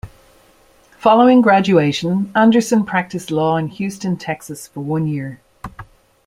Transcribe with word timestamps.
Following 0.97 1.41
graduation, 1.41 2.31
Anderson 2.33 2.85
practiced 2.87 3.29
law 3.29 3.57
in 3.57 3.67
Houston, 3.67 4.17
Texas 4.17 4.67
for 4.67 4.79
one 4.79 5.05
year. 5.05 5.39